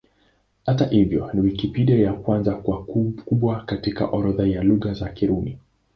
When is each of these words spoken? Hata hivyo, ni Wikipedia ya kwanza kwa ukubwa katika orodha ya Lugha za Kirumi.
Hata 0.65 0.85
hivyo, 0.87 1.29
ni 1.33 1.41
Wikipedia 1.41 1.99
ya 1.99 2.13
kwanza 2.13 2.55
kwa 2.55 2.79
ukubwa 2.79 3.63
katika 3.63 4.07
orodha 4.07 4.47
ya 4.47 4.63
Lugha 4.63 4.93
za 4.93 5.09
Kirumi. 5.09 5.57